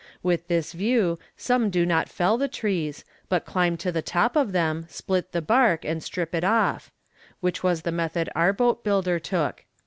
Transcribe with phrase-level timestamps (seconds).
[0.23, 4.51] With this view some do not fell the trees, but climb to the top of
[4.51, 6.89] them, split the bark, and strip it off;
[7.39, 9.63] which was the method our boat builder took.